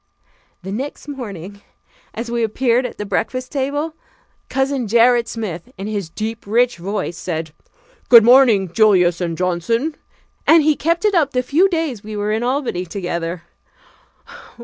[0.63, 1.61] The next morning
[2.15, 3.93] as we appeared at the breakfast table,
[4.49, 7.51] Cousin Gerrit Smith, in his deep, rich voice said:
[8.09, 9.93] "Good morning, Julius and Johnson,"
[10.47, 13.43] and he kept it up the few days we were in Albany together.